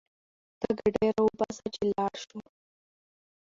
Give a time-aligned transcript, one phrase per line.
[0.59, 2.37] ته ګاډی راوباسه چې لاړ شو